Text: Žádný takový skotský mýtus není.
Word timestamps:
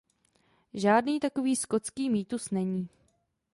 Žádný 0.73 1.19
takový 1.19 1.55
skotský 1.55 2.09
mýtus 2.09 2.49
není. 2.51 2.89